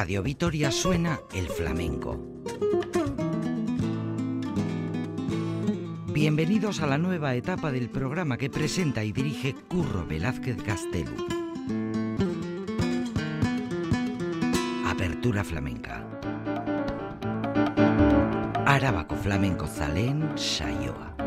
Radio 0.00 0.22
Vitoria 0.22 0.70
suena 0.70 1.20
el 1.34 1.46
flamenco. 1.46 2.18
Bienvenidos 6.06 6.80
a 6.80 6.86
la 6.86 6.96
nueva 6.96 7.34
etapa 7.34 7.70
del 7.70 7.90
programa 7.90 8.38
que 8.38 8.48
presenta 8.48 9.04
y 9.04 9.12
dirige 9.12 9.54
Curro 9.68 10.06
Velázquez 10.06 10.56
Castelu. 10.62 11.14
Apertura 14.86 15.44
flamenca. 15.44 16.02
Arabako 18.64 19.16
flamenco 19.16 19.66
zalen 19.66 20.30
saioa. 20.34 21.19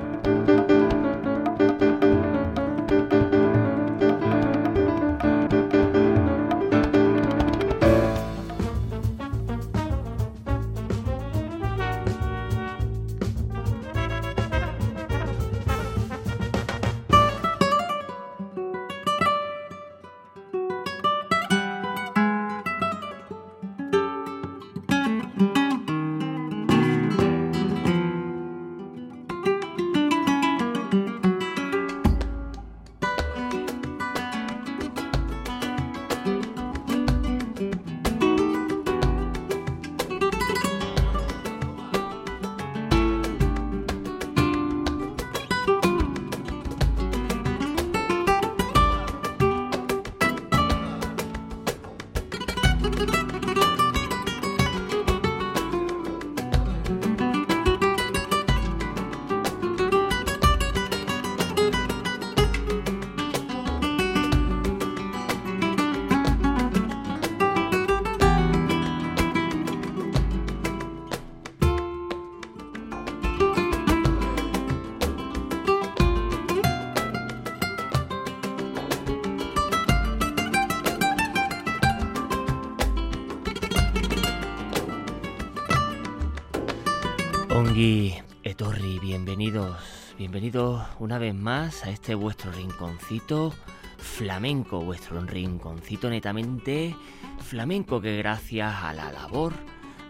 Ongi, 87.73 88.13
Etorri, 88.43 88.99
bienvenidos, 88.99 89.75
bienvenidos 90.15 90.85
una 90.99 91.17
vez 91.17 91.33
más 91.33 91.83
a 91.83 91.89
este 91.89 92.13
vuestro 92.13 92.51
rinconcito 92.51 93.51
flamenco, 93.97 94.81
vuestro 94.81 95.19
rinconcito 95.21 96.07
netamente 96.07 96.95
flamenco 97.39 97.99
que 97.99 98.15
gracias 98.15 98.75
a 98.75 98.93
la 98.93 99.11
labor, 99.11 99.53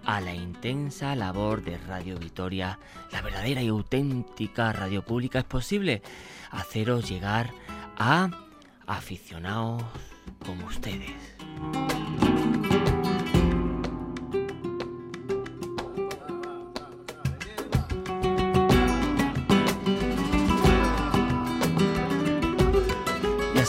a 0.03 0.19
la 0.19 0.35
intensa 0.35 1.15
labor 1.15 1.63
de 1.63 1.77
Radio 1.77 2.19
Vitoria, 2.19 2.79
la 3.13 3.21
verdadera 3.21 3.61
y 3.61 3.69
auténtica 3.69 4.73
radio 4.73 5.01
pública, 5.01 5.39
es 5.39 5.45
posible 5.45 6.01
haceros 6.51 7.09
llegar 7.09 7.49
a 7.97 8.29
aficionados 8.87 9.83
como 10.45 10.65
ustedes. 10.65 11.13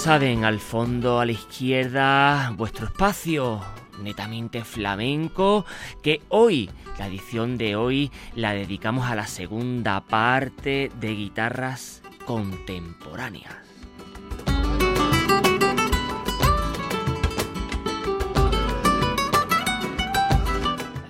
Saben, 0.05 0.45
al 0.45 0.61
fondo, 0.61 1.19
a 1.19 1.25
la 1.25 1.33
izquierda, 1.33 2.53
vuestro 2.59 2.85
espacio 2.85 3.63
netamente 4.03 4.63
flamenco, 4.63 5.65
que 6.03 6.21
hoy, 6.29 6.69
la 6.99 7.07
edición 7.07 7.57
de 7.57 7.75
hoy, 7.75 8.11
la 8.35 8.53
dedicamos 8.53 9.11
a 9.11 9.15
la 9.15 9.27
segunda 9.27 10.03
parte 10.03 10.91
de 11.01 11.15
guitarras 11.15 12.03
contemporáneas. 12.27 13.64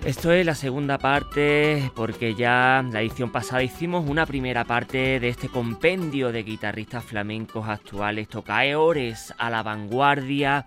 Esto 0.04 0.32
es 0.32 0.44
la 0.44 0.54
segunda 0.54 0.98
parte 0.98 1.90
porque 1.94 2.34
ya 2.34 2.84
la 2.92 3.00
edición 3.00 3.32
pasada 3.32 3.62
hicimos 3.62 4.06
una 4.06 4.26
primera 4.26 4.66
parte 4.66 5.18
de 5.18 5.30
este 5.30 5.48
compendio 5.48 6.30
de 6.30 6.42
guitarristas 6.42 7.02
flamencos 7.04 7.66
actuales, 7.66 8.28
tocaores 8.28 9.32
a 9.38 9.48
la 9.48 9.62
vanguardia, 9.62 10.66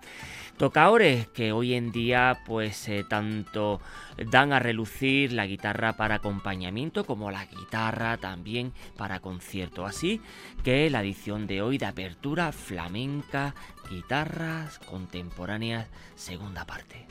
tocaores 0.56 1.28
que 1.28 1.52
hoy 1.52 1.74
en 1.74 1.92
día 1.92 2.40
pues 2.46 2.88
eh, 2.88 3.04
tanto 3.08 3.80
dan 4.16 4.52
a 4.52 4.58
relucir 4.58 5.32
la 5.32 5.46
guitarra 5.46 5.92
para 5.92 6.16
acompañamiento 6.16 7.04
como 7.04 7.30
la 7.30 7.44
guitarra 7.44 8.16
también 8.16 8.72
para 8.96 9.20
concierto. 9.20 9.86
Así 9.86 10.20
que 10.64 10.90
la 10.90 11.00
edición 11.00 11.46
de 11.46 11.62
hoy 11.62 11.78
de 11.78 11.86
apertura 11.86 12.50
flamenca, 12.50 13.54
guitarras 13.88 14.80
contemporáneas, 14.80 15.86
segunda 16.16 16.64
parte. 16.64 17.06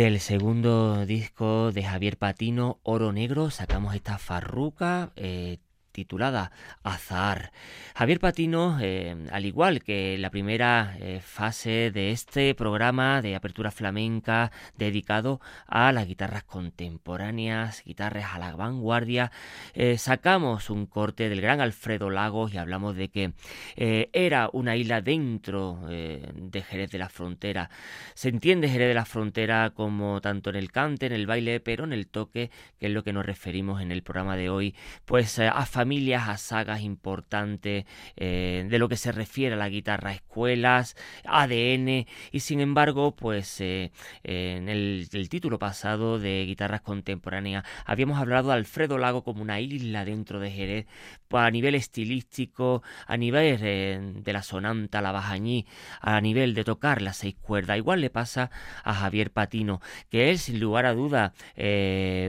Del 0.00 0.18
segundo 0.18 1.04
disco 1.04 1.72
de 1.72 1.82
Javier 1.82 2.16
Patino, 2.16 2.80
Oro 2.84 3.12
Negro, 3.12 3.50
sacamos 3.50 3.94
esta 3.94 4.16
farruca 4.16 5.12
eh, 5.14 5.58
titulada 6.00 6.50
Azar. 6.82 7.52
Javier 7.94 8.20
Patino, 8.20 8.78
eh, 8.80 9.14
al 9.30 9.44
igual 9.44 9.82
que 9.82 10.16
la 10.16 10.30
primera 10.30 10.96
eh, 10.98 11.20
fase 11.22 11.90
de 11.90 12.12
este 12.12 12.54
programa 12.54 13.20
de 13.20 13.36
apertura 13.36 13.70
flamenca 13.70 14.50
dedicado 14.78 15.42
a 15.66 15.92
las 15.92 16.06
guitarras 16.06 16.44
contemporáneas, 16.44 17.84
guitarras 17.84 18.32
a 18.32 18.38
la 18.38 18.56
vanguardia, 18.56 19.30
eh, 19.74 19.98
sacamos 19.98 20.70
un 20.70 20.86
corte 20.86 21.28
del 21.28 21.42
gran 21.42 21.60
Alfredo 21.60 22.08
Lagos 22.08 22.54
y 22.54 22.56
hablamos 22.56 22.96
de 22.96 23.10
que 23.10 23.34
era 23.76 24.48
una 24.52 24.76
isla 24.76 25.02
dentro 25.02 25.80
de 25.86 26.62
Jerez 26.62 26.90
de 26.90 26.98
la 26.98 27.08
Frontera. 27.08 27.68
Se 28.14 28.28
entiende 28.30 28.68
Jerez 28.68 28.88
de 28.88 28.94
la 28.94 29.04
Frontera 29.04 29.70
como 29.74 30.20
tanto 30.20 30.50
en 30.50 30.56
el 30.56 30.72
cante, 30.72 31.06
en 31.06 31.12
el 31.12 31.26
baile, 31.26 31.60
pero 31.60 31.84
en 31.84 31.92
el 31.92 32.06
toque, 32.06 32.50
que 32.78 32.86
es 32.86 32.92
lo 32.92 33.04
que 33.04 33.12
nos 33.12 33.26
referimos 33.26 33.82
en 33.82 33.92
el 33.92 34.02
programa 34.02 34.36
de 34.36 34.48
hoy, 34.48 34.74
pues 35.04 35.38
a 35.38 35.66
a 35.90 36.36
sagas 36.38 36.82
importantes 36.82 37.84
eh, 38.16 38.64
de 38.68 38.78
lo 38.78 38.88
que 38.88 38.96
se 38.96 39.10
refiere 39.10 39.56
a 39.56 39.58
la 39.58 39.68
guitarra, 39.68 40.12
escuelas, 40.12 40.96
ADN, 41.24 42.06
y 42.30 42.40
sin 42.40 42.60
embargo, 42.60 43.16
pues 43.16 43.60
eh, 43.60 43.90
en 44.22 44.68
el, 44.68 45.08
título 45.28 45.58
pasado 45.58 46.18
de 46.20 46.44
guitarras 46.46 46.80
contemporáneas 46.80 47.64
habíamos 47.84 48.18
hablado 48.18 48.48
de 48.48 48.54
Alfredo 48.54 48.98
Lago 48.98 49.24
como 49.24 49.42
una 49.42 49.60
isla 49.60 50.04
dentro 50.04 50.38
de 50.38 50.50
Jerez, 50.52 50.86
a 51.30 51.50
nivel 51.50 51.74
estilístico, 51.74 52.82
a 53.06 53.16
nivel 53.16 53.58
eh, 53.62 54.00
de 54.00 54.32
la 54.32 54.42
sonanta, 54.42 55.02
la 55.02 55.12
bajañí, 55.12 55.66
a 56.00 56.20
nivel 56.20 56.54
de 56.54 56.64
tocar 56.64 57.02
las 57.02 57.16
seis 57.16 57.34
cuerdas. 57.34 57.78
Igual 57.78 58.00
le 58.00 58.10
pasa 58.10 58.50
a 58.84 58.94
Javier 58.94 59.32
Patino, 59.32 59.80
que 60.08 60.30
es 60.30 60.42
sin 60.42 60.60
lugar 60.60 60.86
a 60.86 60.94
duda, 60.94 61.32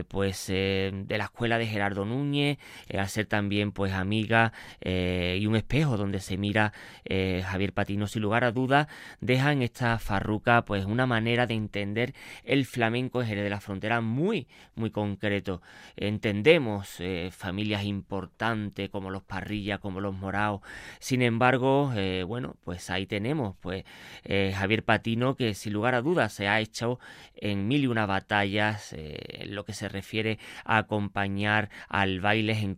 pues 0.08 0.46
de 0.48 1.04
la 1.08 1.24
escuela 1.24 1.58
de 1.58 1.66
Gerardo 1.66 2.04
Núñez, 2.04 2.58
al 2.92 3.08
ser 3.08 3.26
también 3.26 3.41
también 3.42 3.72
pues 3.72 3.92
amiga 3.92 4.52
eh, 4.80 5.36
y 5.40 5.46
un 5.46 5.56
espejo 5.56 5.96
donde 5.96 6.20
se 6.20 6.36
mira 6.36 6.72
eh, 7.04 7.42
Javier 7.44 7.72
Patino. 7.72 8.06
Sin 8.06 8.22
lugar 8.22 8.44
a 8.44 8.52
duda 8.52 8.86
deja 9.20 9.50
en 9.50 9.62
esta 9.62 9.98
farruca 9.98 10.64
pues 10.64 10.84
una 10.84 11.06
manera 11.06 11.48
de 11.48 11.54
entender 11.54 12.14
el 12.44 12.66
flamenco 12.66 13.20
en 13.20 13.26
Jerez 13.26 13.42
de 13.42 13.50
la 13.50 13.60
Frontera 13.60 14.00
muy 14.00 14.46
muy 14.76 14.90
concreto. 14.92 15.60
Entendemos 15.96 17.00
eh, 17.00 17.30
familias 17.32 17.82
importantes 17.82 18.88
como 18.90 19.10
los 19.10 19.24
Parrillas 19.24 19.80
como 19.80 20.00
los 20.00 20.14
Moraos. 20.14 20.60
Sin 21.00 21.20
embargo 21.20 21.92
bueno 22.28 22.54
pues 22.62 22.90
ahí 22.90 23.06
tenemos 23.06 23.56
pues 23.60 23.84
Javier 24.24 24.84
Patino 24.84 25.34
que 25.34 25.54
sin 25.54 25.72
lugar 25.72 25.96
a 25.96 26.00
dudas 26.02 26.32
se 26.32 26.46
ha 26.46 26.60
hecho 26.60 27.00
en 27.34 27.66
mil 27.66 27.82
y 27.82 27.86
una 27.88 28.06
batallas 28.06 28.92
en 28.92 29.52
lo 29.52 29.64
que 29.64 29.72
se 29.72 29.88
refiere 29.88 30.38
a 30.64 30.78
acompañar 30.78 31.70
al 31.88 32.20
baile 32.20 32.52
en 32.52 32.76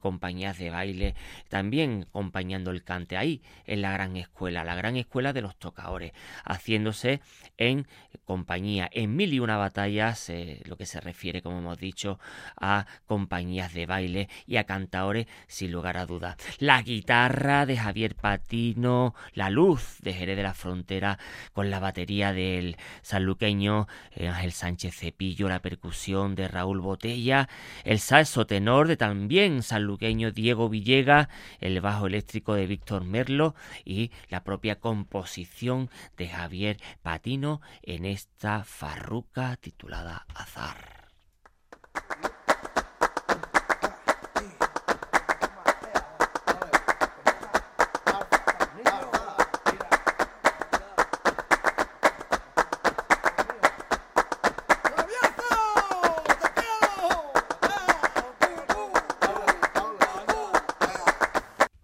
de 0.59 0.71
baile, 0.71 1.15
también 1.49 2.07
acompañando 2.09 2.71
el 2.71 2.85
cante 2.85 3.17
ahí 3.17 3.43
en 3.67 3.83
la 3.83 3.93
gran 3.93 4.17
escuela, 4.17 4.65
la 4.65 4.75
gran 4.75 4.97
escuela 4.97 5.33
de 5.33 5.43
los 5.43 5.57
tocadores, 5.57 6.13
haciéndose 6.45 7.21
en 7.57 7.87
compañía, 8.25 8.89
en 8.93 9.17
mil 9.17 9.33
y 9.33 9.41
una 9.41 9.57
batallas, 9.57 10.31
eh, 10.31 10.63
lo 10.65 10.77
que 10.77 10.87
se 10.87 11.01
refiere, 11.01 11.43
como 11.43 11.59
hemos 11.59 11.79
dicho, 11.79 12.19
a 12.61 12.87
compañías 13.07 13.75
de 13.75 13.87
baile 13.87 14.29
y 14.47 14.57
a 14.57 14.65
cantadores, 14.65 15.27
sin 15.47 15.73
lugar 15.73 15.97
a 15.97 16.07
dudas. 16.07 16.37
La 16.59 16.83
guitarra 16.83 17.67
de 17.67 17.77
Javier 17.77 18.15
Patino, 18.15 19.15
la 19.33 19.51
luz 19.51 19.99
de 20.01 20.13
Jerez 20.15 20.37
de 20.37 20.43
la 20.43 20.55
Frontera, 20.55 21.19
con 21.53 21.71
la 21.71 21.81
batería 21.81 22.33
del 22.33 22.77
sanluqueño 23.03 23.87
eh, 24.13 24.29
Ángel 24.29 24.53
Sánchez 24.53 24.97
Cepillo, 24.97 25.49
la 25.49 25.61
percusión 25.61 26.35
de 26.35 26.49
Raúl 26.49 26.81
Botella, 26.81 27.49
el 27.85 27.99
salso 27.99 28.47
tenor 28.47 28.89
de 28.89 28.97
también 28.97 29.63
sanluqueño 29.63 30.33
Diego 30.45 30.69
Villega, 30.69 31.31
el 31.59 31.81
bajo 31.81 32.07
eléctrico 32.07 32.53
de 32.53 32.67
Víctor 32.67 33.03
Merlo 33.03 33.55
y 33.83 34.11
la 34.29 34.45
propia 34.45 34.79
composición 34.79 35.89
de 36.19 36.29
Javier 36.29 36.77
Patino 37.01 37.63
en 37.81 38.05
esta 38.05 38.63
farruca 38.63 39.57
titulada 39.57 40.27
Azar. 40.35 41.09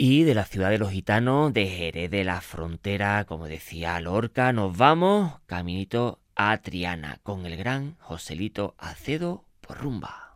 Y 0.02 0.22
de 0.22 0.34
la 0.34 0.46
ciudad 0.46 0.70
de 0.70 0.78
los 0.78 0.92
gitanos, 0.92 1.52
de 1.52 1.66
Jerez 1.66 2.10
de 2.10 2.24
la 2.24 2.40
Frontera, 2.40 3.26
como 3.26 3.48
decía 3.48 4.00
Lorca, 4.00 4.50
nos 4.50 4.74
vamos 4.74 5.34
caminito 5.44 6.20
a 6.34 6.56
Triana 6.56 7.20
con 7.22 7.44
el 7.44 7.58
gran 7.58 7.98
Joselito 7.98 8.74
Acedo 8.78 9.44
por 9.60 9.76
rumba. 9.76 10.32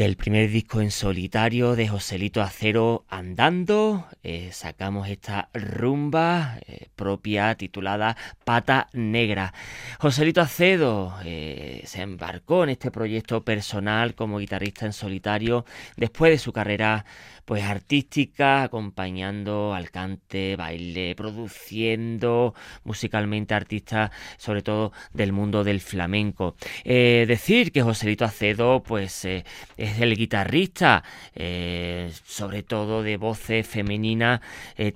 Del 0.00 0.16
primer 0.16 0.48
disco 0.48 0.80
en 0.80 0.90
solitario 0.90 1.76
de 1.76 1.86
Joselito 1.86 2.40
Acero 2.40 3.04
Andando, 3.10 4.06
eh, 4.22 4.48
sacamos 4.50 5.10
esta 5.10 5.50
rumba 5.52 6.56
eh, 6.66 6.88
propia 6.96 7.54
titulada 7.54 8.16
Pata 8.42 8.88
Negra. 8.94 9.52
Joselito 9.98 10.40
Acedo 10.40 11.14
eh, 11.22 11.82
se 11.84 12.00
embarcó 12.00 12.64
en 12.64 12.70
este 12.70 12.90
proyecto 12.90 13.44
personal 13.44 14.14
como 14.14 14.38
guitarrista 14.38 14.86
en 14.86 14.94
solitario 14.94 15.66
después 15.98 16.32
de 16.32 16.38
su 16.38 16.50
carrera 16.50 17.04
pues 17.44 17.64
artística, 17.64 18.62
acompañando 18.62 19.74
al 19.74 19.90
cante, 19.90 20.56
baile, 20.56 21.14
produciendo 21.14 22.54
musicalmente 22.84 23.54
artistas, 23.54 24.10
sobre 24.36 24.62
todo 24.62 24.92
del 25.12 25.32
mundo 25.32 25.64
del 25.64 25.80
flamenco. 25.80 26.54
Eh, 26.84 27.24
decir 27.26 27.72
que 27.72 27.82
Joselito 27.82 28.24
Acedo, 28.24 28.82
pues 28.82 29.24
eh, 29.24 29.44
es 29.76 30.00
el 30.00 30.16
guitarrista, 30.16 31.02
eh, 31.34 32.10
sobre 32.24 32.62
todo 32.62 33.02
de 33.02 33.16
voces 33.16 33.66
femeninas, 33.66 34.40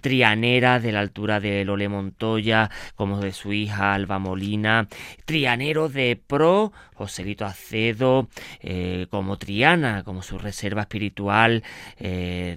trianera 0.00 0.80
de 0.80 0.92
la 0.92 1.00
altura 1.00 1.40
de 1.40 1.64
Lole 1.64 1.88
Montoya, 1.88 2.70
como 2.94 3.20
de 3.20 3.32
su 3.32 3.52
hija 3.52 3.94
Alba 3.94 4.18
Molina, 4.18 4.88
trianero 5.24 5.88
de 5.88 6.16
pro, 6.16 6.72
Joselito 6.94 7.44
Acedo, 7.44 8.28
como 9.10 9.36
Triana, 9.36 10.04
como 10.04 10.22
su 10.22 10.38
reserva 10.38 10.82
espiritual, 10.82 11.62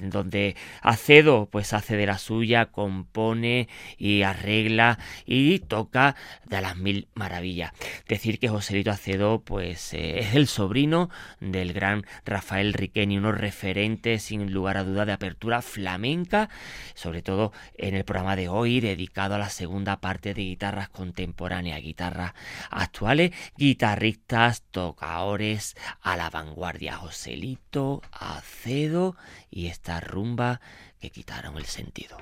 donde 0.01 0.55
Acedo 0.81 1.47
pues 1.51 1.73
hace 1.73 1.97
de 1.97 2.05
la 2.05 2.17
suya, 2.17 2.67
compone 2.67 3.67
y 3.97 4.23
arregla 4.23 4.99
y 5.25 5.59
toca 5.59 6.15
de 6.45 6.61
las 6.61 6.77
mil 6.77 7.07
maravillas. 7.13 7.71
Decir 8.07 8.39
que 8.39 8.49
Joselito 8.49 8.91
Acedo 8.91 9.41
pues 9.41 9.93
eh, 9.93 10.19
es 10.19 10.35
el 10.35 10.47
sobrino 10.47 11.09
del 11.39 11.73
gran 11.73 12.05
Rafael 12.25 12.73
Riqueni, 12.73 13.17
unos 13.17 13.37
referentes 13.37 14.23
sin 14.23 14.51
lugar 14.51 14.77
a 14.77 14.83
duda 14.83 15.05
de 15.05 15.13
apertura 15.13 15.61
flamenca, 15.61 16.49
sobre 16.93 17.21
todo 17.21 17.51
en 17.77 17.95
el 17.95 18.05
programa 18.05 18.35
de 18.35 18.49
hoy 18.49 18.79
dedicado 18.79 19.35
a 19.35 19.39
la 19.39 19.49
segunda 19.49 19.99
parte 19.99 20.33
de 20.33 20.43
guitarras 20.43 20.89
contemporáneas, 20.89 21.81
guitarras 21.81 22.33
actuales, 22.69 23.31
guitarristas, 23.57 24.63
tocadores 24.71 25.75
a 26.01 26.17
la 26.17 26.29
vanguardia, 26.29 26.95
Joselito 26.95 28.01
Acedo 28.11 29.15
y 29.49 29.66
esta 29.67 29.99
rumba 29.99 30.61
que 30.99 31.09
quitaron 31.09 31.57
el 31.57 31.65
sentido. 31.65 32.17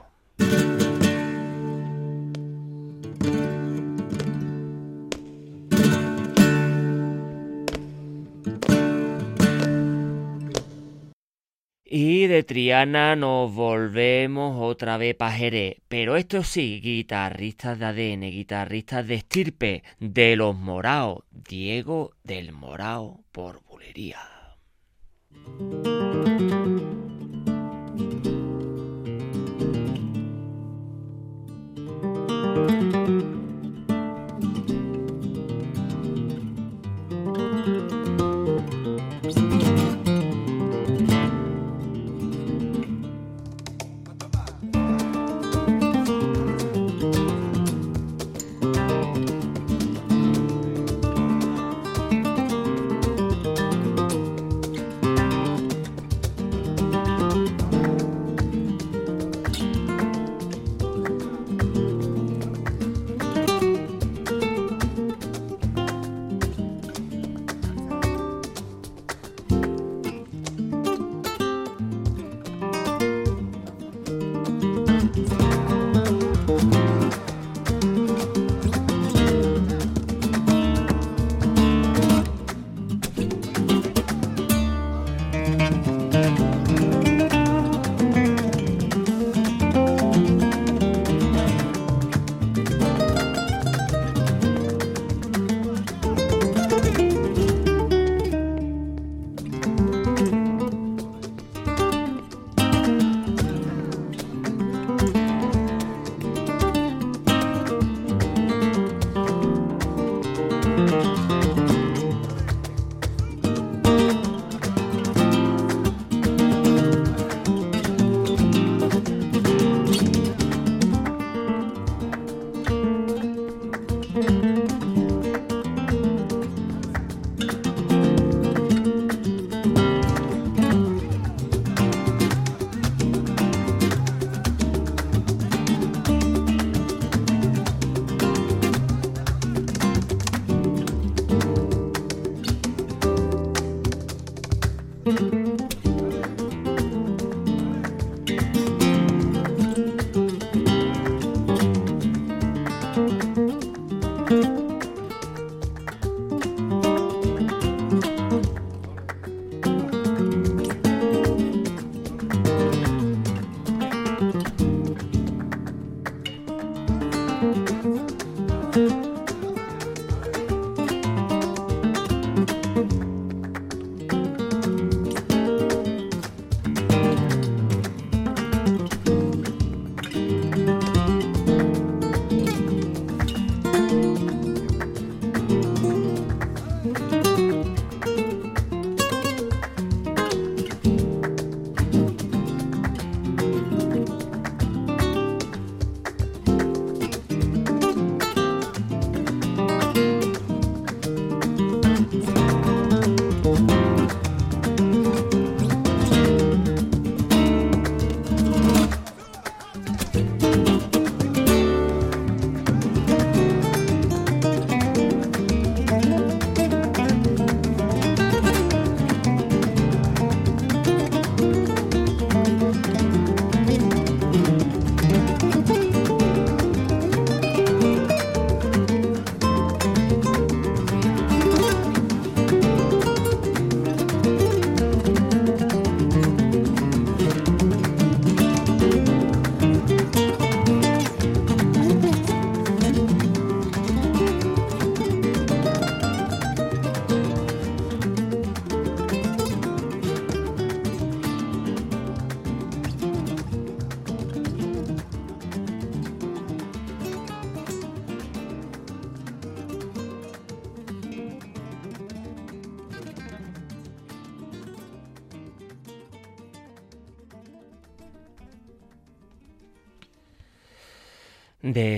Y 11.98 12.28
de 12.28 12.44
Triana 12.44 13.16
nos 13.16 13.54
volvemos 13.54 14.58
otra 14.60 14.98
vez 14.98 15.16
para 15.16 15.32
Jerez. 15.32 15.78
Pero 15.88 16.18
esto 16.18 16.44
sí, 16.44 16.82
guitarristas 16.82 17.80
de 17.80 17.86
ADN, 17.86 18.32
guitarristas 18.32 19.08
de 19.08 19.16
estirpe 19.16 19.84
de 20.00 20.36
los 20.36 20.58
Moraos. 20.58 21.24
Diego 21.32 22.12
del 22.24 22.52
Morao 22.52 23.24
por 23.32 23.64
bulería. 23.64 24.20
Música 32.56 33.35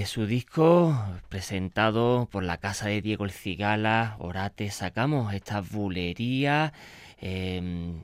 su 0.08 0.26
disco 0.26 0.98
presentado 1.28 2.30
por 2.32 2.42
la 2.42 2.58
casa 2.58 2.88
de 2.88 3.02
Diego 3.02 3.26
El 3.26 3.32
Cigala, 3.32 4.16
Orate, 4.20 4.72
sacamos 4.72 5.34
esta 5.34 5.60
bulería 5.60 6.72
em, 7.18 8.04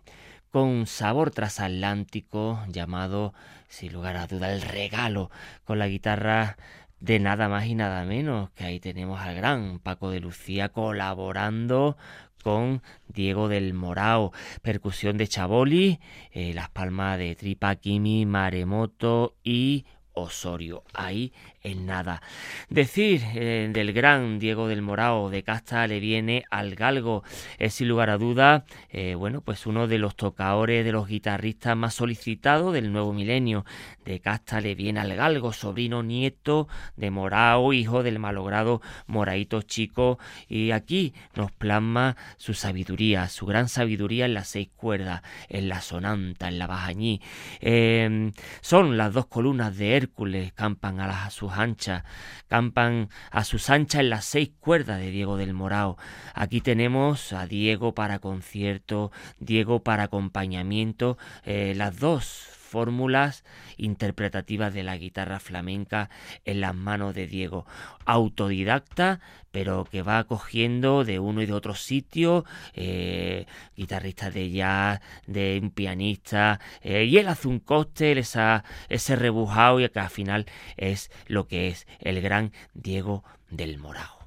con 0.51 0.67
un 0.67 0.85
sabor 0.85 1.31
transatlántico 1.31 2.61
llamado, 2.67 3.33
sin 3.69 3.93
lugar 3.93 4.17
a 4.17 4.27
duda, 4.27 4.51
el 4.51 4.61
regalo, 4.61 5.31
con 5.63 5.79
la 5.79 5.87
guitarra 5.87 6.57
de 6.99 7.19
nada 7.19 7.47
más 7.47 7.67
y 7.67 7.75
nada 7.75 8.03
menos, 8.03 8.51
que 8.51 8.65
ahí 8.65 8.81
tenemos 8.81 9.21
al 9.21 9.35
gran 9.35 9.79
Paco 9.79 10.11
de 10.11 10.19
Lucía 10.19 10.69
colaborando 10.69 11.95
con 12.43 12.83
Diego 13.07 13.47
del 13.47 13.73
Morao, 13.73 14.33
percusión 14.61 15.17
de 15.17 15.29
Chaboli, 15.29 16.01
eh, 16.31 16.53
las 16.53 16.69
palmas 16.69 17.17
de 17.17 17.33
Tripa, 17.35 17.75
Kimi, 17.75 18.25
Maremoto 18.25 19.37
y 19.41 19.85
Osorio. 20.13 20.83
Ahí 20.93 21.33
en 21.63 21.85
nada. 21.85 22.21
Decir 22.69 23.21
eh, 23.35 23.69
del 23.71 23.93
gran 23.93 24.37
Diego 24.37 24.67
del 24.67 24.81
Morao 24.81 25.29
de 25.29 25.43
Casta 25.43 25.87
le 25.87 25.99
viene 26.01 26.43
al 26.51 26.75
galgo. 26.75 27.23
Es 27.57 27.75
sin 27.75 27.87
lugar 27.87 28.09
a 28.09 28.17
duda, 28.17 28.65
eh, 28.89 29.15
bueno, 29.15 29.41
pues 29.41 29.65
uno 29.65 29.87
de 29.87 29.97
los 29.97 30.15
tocadores, 30.15 30.83
de 30.83 30.91
los 30.91 31.07
guitarristas 31.07 31.77
más 31.77 31.93
solicitados 31.93 32.73
del 32.73 32.91
nuevo 32.91 33.13
milenio. 33.13 33.65
De 34.03 34.19
Casta 34.19 34.59
le 34.59 34.75
viene 34.75 34.99
al 34.99 35.15
galgo, 35.15 35.53
sobrino 35.53 36.03
nieto 36.03 36.67
de 36.97 37.09
Morao, 37.11 37.71
hijo 37.71 38.03
del 38.03 38.19
malogrado 38.19 38.81
Moraito 39.07 39.61
Chico. 39.61 40.19
Y 40.49 40.71
aquí 40.71 41.13
nos 41.35 41.51
plasma 41.53 42.17
su 42.35 42.53
sabiduría, 42.53 43.29
su 43.29 43.45
gran 43.45 43.69
sabiduría 43.69 44.25
en 44.25 44.33
las 44.33 44.49
seis 44.49 44.69
cuerdas, 44.75 45.21
en 45.47 45.69
la 45.69 45.79
sonanta, 45.79 46.49
en 46.49 46.59
la 46.59 46.67
bajañí. 46.67 47.21
Em, 47.61 48.33
son 48.59 48.97
las 48.97 49.13
dos 49.13 49.27
columnas 49.27 49.77
de 49.77 49.95
Hércules, 49.95 50.51
campan 50.51 50.99
a, 50.99 51.07
las, 51.07 51.27
a 51.27 51.29
sus 51.29 51.52
anchas, 51.57 52.03
campan 52.47 53.09
a 53.31 53.43
sus 53.43 53.69
anchas 53.69 54.01
en 54.01 54.09
las 54.09 54.25
seis 54.25 54.51
cuerdas 54.59 54.99
de 54.99 55.11
Diego 55.11 55.37
del 55.37 55.53
Morao. 55.53 55.97
Aquí 56.33 56.61
tenemos 56.61 57.33
a 57.33 57.47
Diego 57.47 57.93
para 57.93 58.19
concierto, 58.19 59.11
Diego 59.39 59.83
para 59.83 60.03
acompañamiento, 60.03 61.17
eh, 61.45 61.73
las 61.75 61.99
dos 61.99 62.62
fórmulas 62.73 63.43
interpretativas 63.77 64.73
de 64.73 64.81
la 64.81 64.97
guitarra 64.97 65.39
flamenca 65.39 66.09
en 66.43 66.59
las 66.59 66.73
manos 66.73 67.13
de 67.13 67.27
Diego. 67.27 67.67
Autodidacta, 68.05 69.19
pero 69.51 69.85
que 69.85 70.01
va 70.01 70.23
cogiendo 70.23 71.03
de 71.03 71.19
uno 71.19 71.43
y 71.43 71.45
de 71.45 71.53
otro 71.53 71.75
sitio, 71.75 72.45
eh, 72.73 73.45
guitarrista 73.77 74.31
de 74.31 74.49
jazz, 74.49 75.01
de 75.27 75.59
un 75.61 75.69
pianista, 75.69 76.59
eh, 76.81 77.03
y 77.03 77.19
él 77.19 77.27
hace 77.27 77.47
un 77.47 77.59
cóctel, 77.59 78.17
esa, 78.17 78.63
ese 78.89 79.15
rebujado, 79.15 79.79
y 79.79 79.87
que 79.89 79.99
al 79.99 80.09
final 80.09 80.47
es 80.75 81.11
lo 81.27 81.47
que 81.47 81.67
es 81.67 81.85
el 81.99 82.21
gran 82.21 82.53
Diego 82.73 83.23
del 83.51 83.77
Morao. 83.77 84.22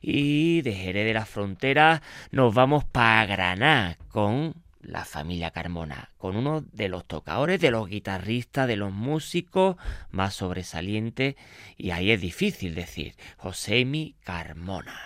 Y 0.00 0.62
de 0.62 0.72
Jerez 0.72 1.06
de 1.06 1.14
la 1.14 1.26
Frontera 1.26 2.02
nos 2.30 2.54
vamos 2.54 2.84
para 2.84 3.26
Granada 3.26 3.98
con 4.08 4.54
la 4.82 5.04
familia 5.04 5.50
Carmona, 5.50 6.10
con 6.18 6.36
uno 6.36 6.64
de 6.72 6.88
los 6.88 7.04
tocadores, 7.04 7.60
de 7.60 7.70
los 7.70 7.88
guitarristas, 7.88 8.66
de 8.66 8.76
los 8.76 8.92
músicos 8.92 9.76
más 10.10 10.34
sobresalientes, 10.34 11.36
y 11.76 11.90
ahí 11.90 12.10
es 12.10 12.20
difícil 12.20 12.74
decir, 12.74 13.14
Josemi 13.36 14.14
Carmona. 14.24 14.98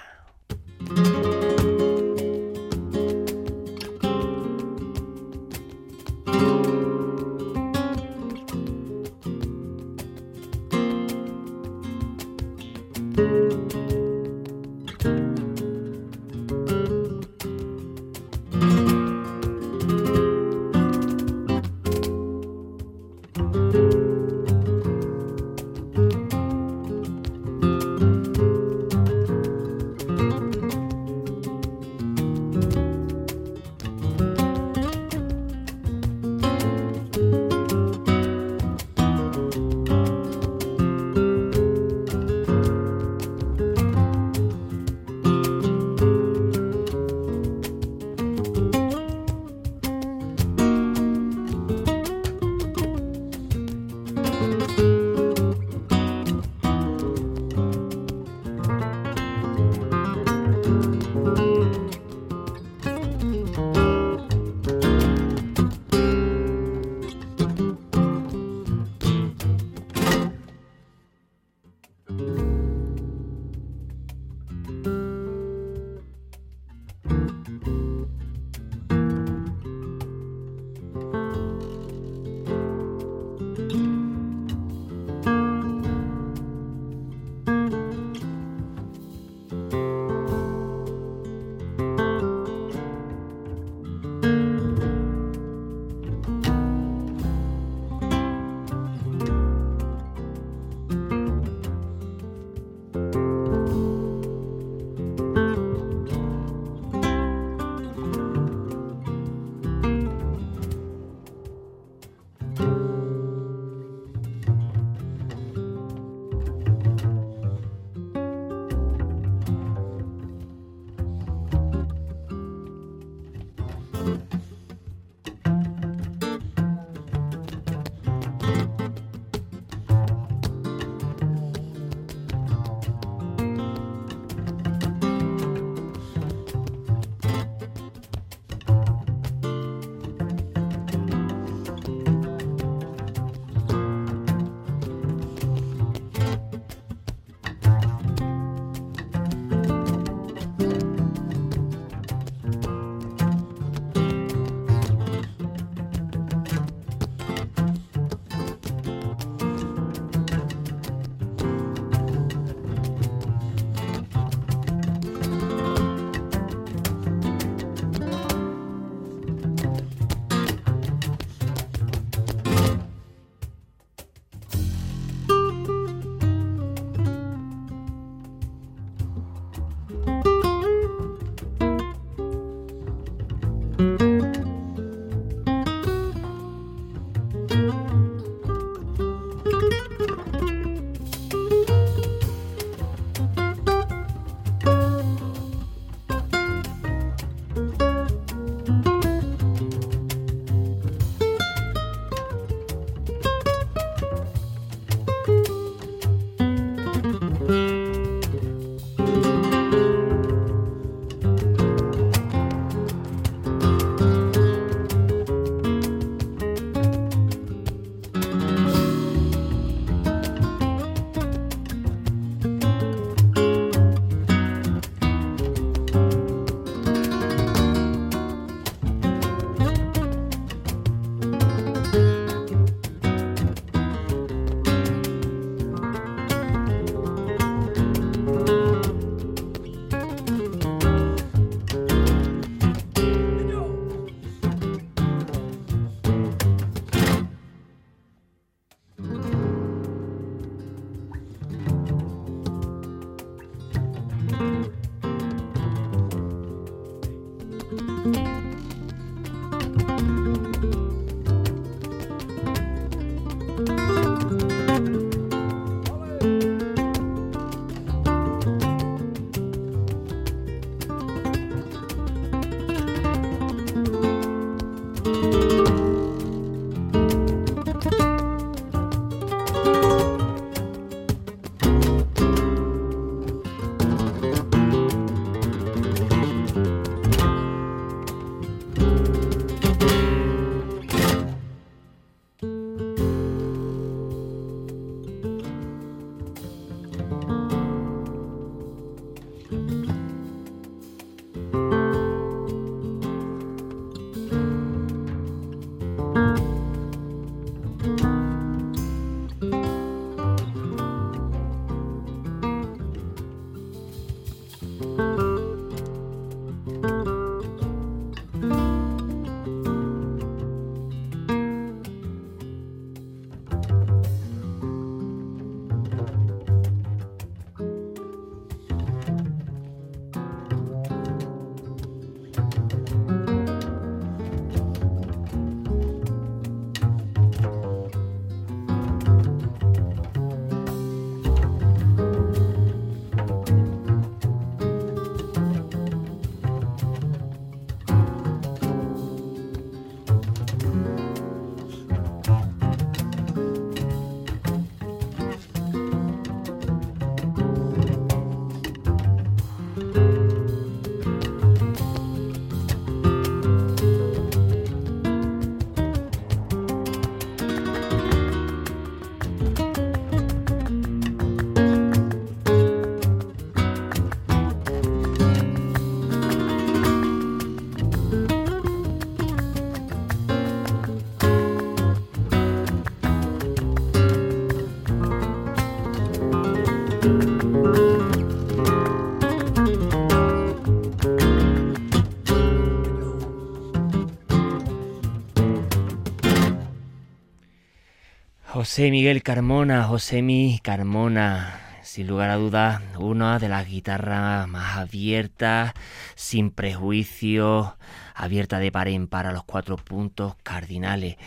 José 398.75 398.91
Miguel 398.91 399.23
Carmona, 399.23 399.85
José 399.85 400.21
Mi 400.21 400.59
Carmona, 400.61 401.61
sin 401.83 402.09
lugar 402.09 402.31
a 402.31 402.35
dudas, 402.35 402.83
una 402.99 403.39
de 403.39 403.49
las 403.49 403.69
guitarras 403.69 404.49
más 404.49 404.79
abiertas, 404.79 405.75
sin 406.17 406.51
prejuicios, 406.51 407.69
abierta 408.17 408.59
de 408.59 408.73
par 408.73 408.89
en 408.89 409.07
par 409.07 409.29
a 409.29 409.33
los 409.33 409.45
cuatro 409.45 409.77
puntos 409.77 410.35
cardinales. 410.43 411.19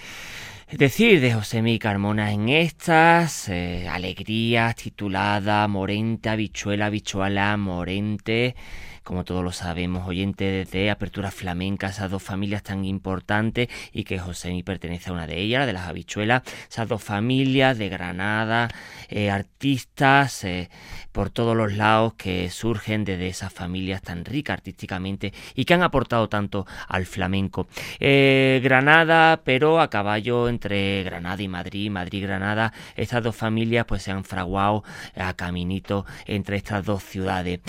Es 0.68 0.78
decir, 0.78 1.22
de 1.22 1.34
José 1.36 1.62
Mi 1.62 1.80
Carmona 1.80 2.34
en 2.34 2.50
estas 2.50 3.48
eh, 3.48 3.88
alegrías 3.88 4.76
titulada 4.76 5.66
Morente, 5.70 6.28
Habichuela, 6.28 6.88
Habichuala, 6.88 7.56
Morente 7.56 8.58
como 9.08 9.24
todos 9.24 9.41
lo 9.41 9.54
sabemos, 9.54 10.06
oyente 10.06 10.65
de 10.65 10.91
Apertura 10.91 11.32
Flamenca, 11.32 11.88
esas 11.88 12.12
dos 12.12 12.22
familias 12.22 12.62
tan 12.62 12.84
importantes 12.84 13.70
y 13.93 14.04
que 14.04 14.20
José 14.20 14.62
pertenece 14.65 15.10
a 15.10 15.13
una 15.13 15.26
de 15.26 15.39
ellas, 15.39 15.65
de 15.65 15.72
las 15.72 15.88
habichuelas, 15.88 16.43
esas 16.70 16.89
dos 16.89 17.02
familias 17.02 17.78
de 17.78 17.88
Granada, 17.88 18.67
eh, 19.08 19.32
artistas 19.32 20.43
eh, 20.43 20.70
por 21.13 21.30
todos 21.30 21.56
los 21.56 21.72
lados 21.72 22.15
que 22.15 22.50
surgen 22.50 23.06
desde 23.06 23.30
esas 23.30 23.54
familias 23.54 24.02
tan 24.02 24.26
ricas 24.26 24.56
artísticamente 24.56 25.32
y 25.56 25.63
que 25.63 25.74
han 25.74 25.84
aportado 25.84 26.28
tanto 26.28 26.67
al 26.89 27.06
flamenco. 27.06 27.67
Eh, 28.02 28.60
Granada, 28.62 29.39
pero 29.46 29.80
a 29.80 29.89
caballo 29.89 30.50
entre 30.50 31.04
Granada 31.04 31.41
y 31.41 31.48
Madrid, 31.48 31.89
Madrid-Granada, 31.89 32.74
estas 32.98 33.24
dos 33.24 33.38
familias 33.38 33.86
pues 33.86 34.04
se 34.04 34.12
han 34.12 34.26
fraguado 34.26 34.84
a 35.15 35.34
caminito 35.34 36.06
entre 36.26 36.58
estas 36.58 36.84
dos 36.84 37.04
ciudades. 37.04 37.62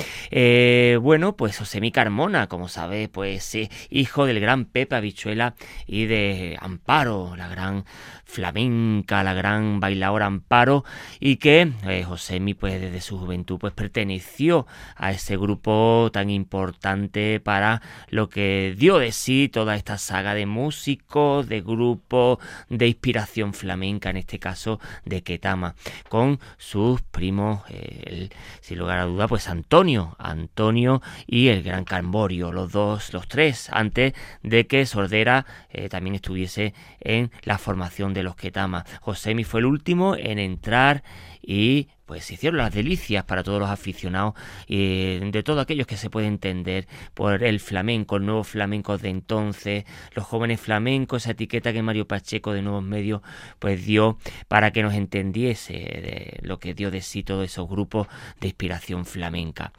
bueno, 1.01 1.28
pues 1.37 1.59
Josemi 1.59 1.93
Carmona, 1.93 2.47
como 2.49 2.69
sabe, 2.69 3.09
pues 3.09 3.57
hijo 3.91 4.27
del 4.27 4.41
gran 4.41 4.64
Pepe 4.64 4.97
Habichuela 4.97 5.55
y 5.87 6.07
de 6.07 6.57
Amparo, 6.61 7.37
la 7.37 7.49
gran 7.49 7.85
flamenca, 8.29 9.25
la 9.25 9.33
gran 9.33 9.81
bailadora 9.81 10.27
Amparo, 10.27 10.85
y 11.19 11.37
que 11.37 11.73
eh, 11.85 12.05
Josemi, 12.05 12.55
pues 12.55 12.81
desde 12.81 13.01
su 13.01 13.19
juventud, 13.19 13.59
pues 13.59 13.73
perteneció 13.73 14.67
a 14.97 15.11
ese 15.11 15.37
grupo 15.37 16.11
tan 16.12 16.29
importante 16.29 17.41
para 17.41 17.81
lo 18.11 18.29
que 18.29 18.75
dio 18.77 18.99
de 18.99 19.12
sí 19.12 19.49
toda 19.49 19.77
esta 19.77 19.97
saga 19.97 20.35
de 20.35 20.45
músicos, 20.45 21.49
de 21.49 21.62
grupos, 21.62 22.38
de 22.69 22.87
inspiración 22.87 23.55
flamenca, 23.55 24.11
en 24.11 24.19
este 24.19 24.38
caso 24.38 24.79
de 25.07 25.23
Ketama, 25.23 25.75
con 26.11 26.38
sus 26.59 27.01
primos, 27.01 27.62
eh, 27.71 28.29
sin 28.61 28.79
lugar 28.79 28.99
a 28.99 29.05
duda, 29.05 29.27
pues 29.27 29.49
Antonio, 29.49 30.17
Antonio 30.19 31.01
y 31.27 31.49
el 31.49 31.62
gran 31.62 31.85
Camborio, 31.85 32.53
los 32.53 32.73
dos, 32.73 33.14
los 33.14 33.27
tres, 33.27 33.71
antes 33.73 34.12
de 34.43 34.67
que 34.67 34.85
Sordera 34.85 35.47
eh, 35.71 35.88
también 35.88 36.14
estuviese 36.14 36.75
en 37.01 37.31
la 37.43 37.57
formación 37.57 38.12
de 38.12 38.17
los 38.22 38.37
Ketama. 38.37 38.85
Josemi 39.00 39.44
fue 39.44 39.61
el 39.61 39.66
último 39.66 40.16
en 40.16 40.38
entrar 40.38 41.02
y 41.42 41.88
pues 42.09 42.31
hicieron 42.31 42.57
las 42.57 42.72
delicias 42.72 43.24
para 43.24 43.42
todos 43.42 43.61
los 43.61 43.68
aficionados 43.68 44.33
y 44.66 45.18
de 45.18 45.42
todos 45.42 45.62
aquellos 45.62 45.87
que 45.87 45.98
se 45.98 46.09
puede 46.09 46.26
entender 46.26 46.88
por 47.12 47.44
el 47.44 47.61
flamenco, 47.61 48.16
el 48.16 48.24
nuevo 48.24 48.44
flamenco 48.44 48.96
de 48.96 49.11
entonces, 49.11 49.85
los 50.14 50.24
jóvenes 50.24 50.59
flamencos, 50.59 51.22
esa 51.22 51.33
etiqueta 51.33 51.70
que 51.70 51.83
Mario 51.83 52.09
Pacheco 52.09 52.54
de 52.54 52.62
Nuevos 52.62 52.83
Medios 52.83 53.20
pues 53.59 53.85
dio 53.85 54.16
para 54.48 54.70
que 54.70 54.83
nos 54.83 54.94
entendiese 54.94 55.74
de 55.74 56.38
lo 56.42 56.59
que 56.59 56.72
dio 56.72 56.90
de 56.90 57.02
sí 57.02 57.22
todos 57.22 57.44
esos 57.44 57.68
grupos 57.68 58.09
de 58.40 58.48
inspiración 58.48 59.04
flamenca. 59.04 59.72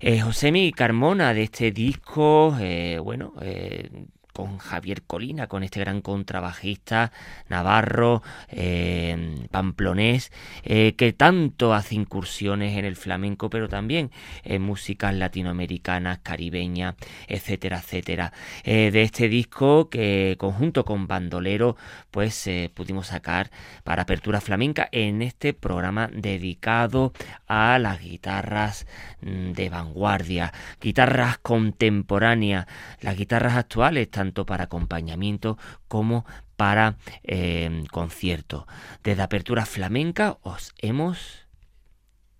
Eh, 0.00 0.20
Josemi 0.20 0.72
Carmona 0.72 1.34
de 1.34 1.42
este 1.42 1.72
disco, 1.72 2.56
eh, 2.58 2.98
bueno, 3.02 3.34
eh, 3.42 3.90
con 4.36 4.58
Javier 4.58 5.00
Colina, 5.00 5.46
con 5.46 5.62
este 5.62 5.80
gran 5.80 6.02
contrabajista 6.02 7.10
navarro, 7.48 8.22
eh, 8.50 9.46
pamplonés, 9.50 10.30
eh, 10.62 10.94
que 10.94 11.14
tanto 11.14 11.72
hace 11.72 11.94
incursiones 11.94 12.76
en 12.76 12.84
el 12.84 12.96
flamenco, 12.96 13.48
pero 13.48 13.70
también 13.70 14.10
en 14.44 14.60
músicas 14.60 15.14
latinoamericanas, 15.14 16.18
caribeñas, 16.18 16.96
etcétera, 17.28 17.78
etcétera. 17.78 18.34
Eh, 18.64 18.90
de 18.90 19.02
este 19.04 19.30
disco 19.30 19.88
que 19.88 20.36
conjunto 20.38 20.84
con 20.84 21.06
Bandolero, 21.06 21.78
pues 22.10 22.46
pudimos 22.74 23.06
sacar 23.06 23.50
para 23.84 24.02
Apertura 24.02 24.42
Flamenca 24.42 24.86
en 24.92 25.22
este 25.22 25.54
programa 25.54 26.10
dedicado 26.12 27.14
a 27.46 27.78
las 27.78 28.02
guitarras 28.02 28.86
mm, 29.22 29.52
de 29.52 29.70
vanguardia, 29.70 30.52
guitarras 30.78 31.38
contemporáneas, 31.38 32.66
las 33.00 33.16
guitarras 33.16 33.56
actuales, 33.56 34.10
tanto 34.10 34.25
para 34.32 34.64
acompañamiento 34.64 35.58
como 35.88 36.24
para 36.56 36.96
eh, 37.22 37.84
conciertos. 37.90 38.64
Desde 39.02 39.22
Apertura 39.22 39.66
Flamenca 39.66 40.38
os 40.42 40.74
hemos 40.78 41.46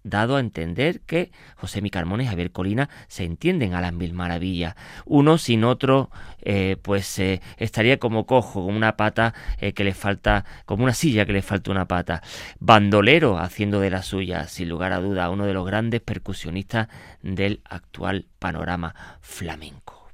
dado 0.02 0.36
a 0.36 0.40
entender 0.40 1.00
que 1.00 1.32
José 1.56 1.82
Mi 1.82 1.90
Carmona 1.90 2.22
y 2.22 2.26
Javier 2.26 2.52
Colina 2.52 2.88
se 3.08 3.24
entienden 3.24 3.74
a 3.74 3.80
las 3.80 3.92
mil 3.92 4.14
maravillas. 4.14 4.76
Uno 5.04 5.36
sin 5.36 5.64
otro, 5.64 6.10
eh, 6.42 6.76
pues 6.80 7.18
eh, 7.18 7.40
estaría 7.56 7.98
como 7.98 8.24
cojo, 8.24 8.64
como 8.64 8.76
una 8.76 8.96
pata 8.96 9.34
que 9.58 9.82
le 9.82 9.94
falta, 9.94 10.44
como 10.64 10.84
una 10.84 10.94
silla 10.94 11.26
que 11.26 11.32
le 11.32 11.42
falta 11.42 11.72
una 11.72 11.88
pata. 11.88 12.22
Bandolero 12.60 13.36
haciendo 13.36 13.80
de 13.80 13.90
la 13.90 14.02
suya, 14.02 14.46
sin 14.46 14.68
lugar 14.68 14.92
a 14.92 15.00
duda, 15.00 15.28
uno 15.28 15.44
de 15.44 15.54
los 15.54 15.66
grandes 15.66 16.00
percusionistas 16.00 16.86
del 17.22 17.60
actual 17.64 18.26
panorama 18.38 18.94
flamenco. 19.20 20.08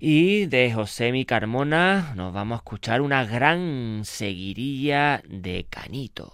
Y 0.00 0.46
de 0.46 0.72
José 0.72 1.10
Mi 1.10 1.24
Carmona 1.24 2.12
nos 2.14 2.32
vamos 2.32 2.56
a 2.56 2.58
escuchar 2.58 3.00
una 3.00 3.24
gran 3.24 4.02
seguirilla 4.04 5.22
de 5.28 5.66
Canito. 5.68 6.32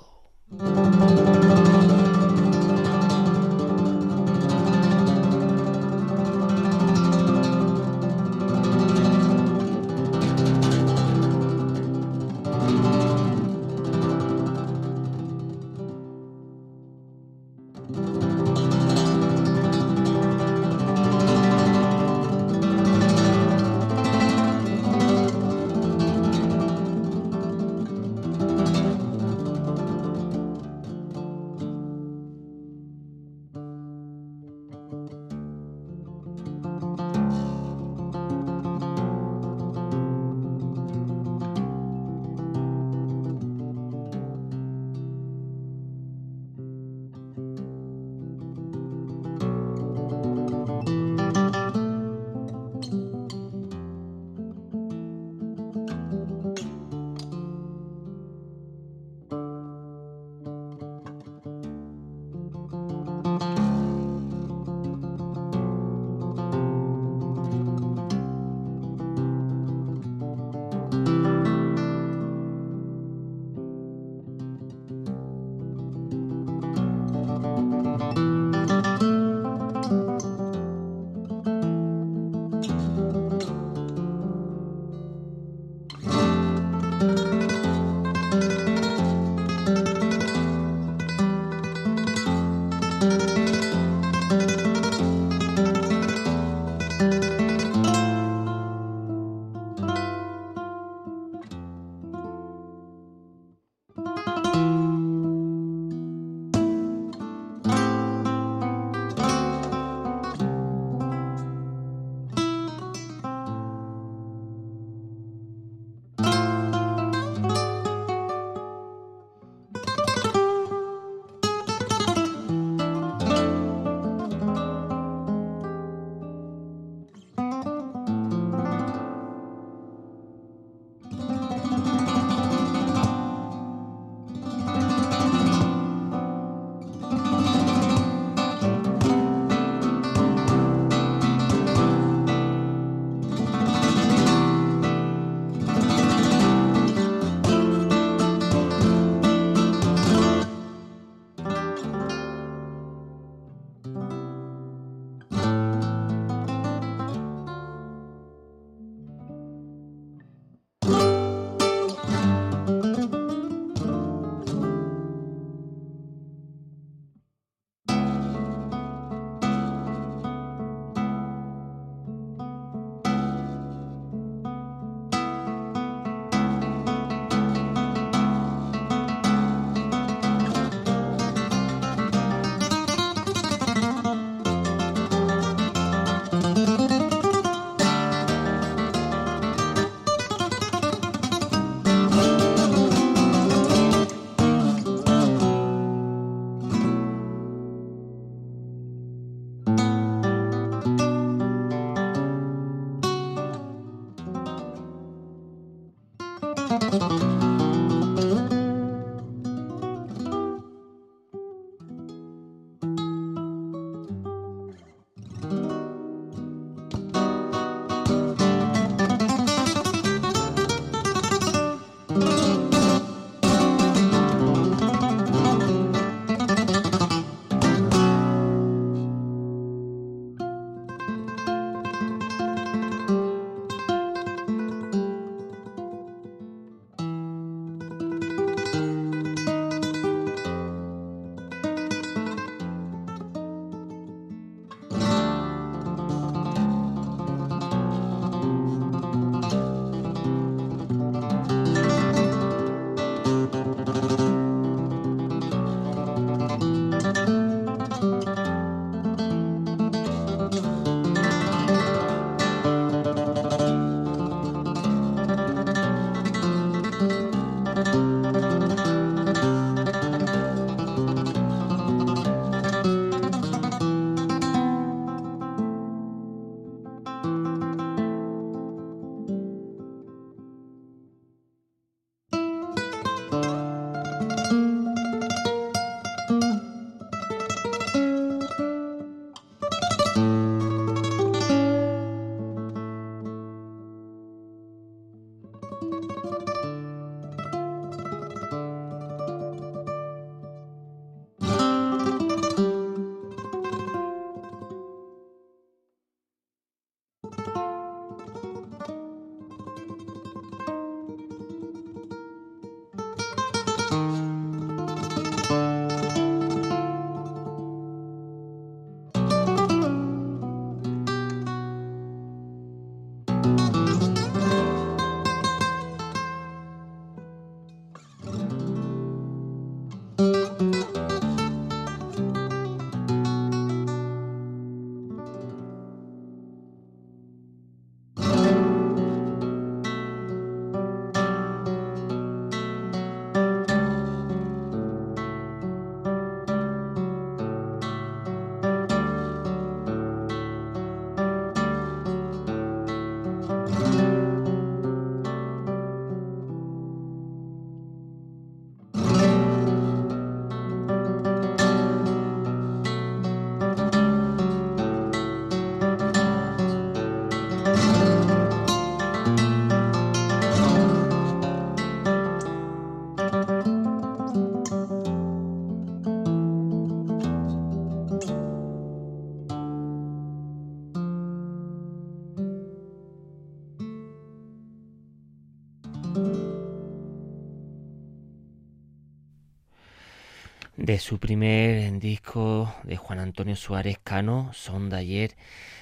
De 390.85 390.99
su 390.99 391.19
primer 391.19 391.99
disco 391.99 392.75
de 392.83 392.99
Juan 392.99 393.19
Antonio 393.19 393.57
Suárez 393.57 393.99
Cano, 394.05 394.51
Son 394.53 394.91
de 394.91 394.97
ayer, 394.97 395.35